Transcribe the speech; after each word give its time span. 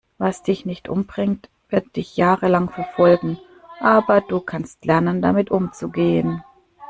Was 0.17 0.41
dich 0.41 0.65
nicht 0.65 0.89
umbringt, 0.89 1.47
wird 1.69 1.95
dich 1.95 2.17
jahrelang 2.17 2.71
verfolgen, 2.71 3.37
aber 3.79 4.19
du 4.21 4.39
kannst 4.39 4.83
lernen, 4.85 5.21
damit 5.21 5.51
umzugehen. 5.51 6.43